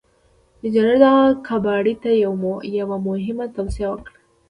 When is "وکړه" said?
3.91-4.11